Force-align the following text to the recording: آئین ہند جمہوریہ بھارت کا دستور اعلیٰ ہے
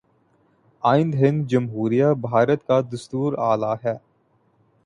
آئین 0.83 1.13
ہند 1.13 1.45
جمہوریہ 1.47 2.05
بھارت 2.21 2.65
کا 2.67 2.79
دستور 2.93 3.33
اعلیٰ 3.41 3.75
ہے 3.83 3.95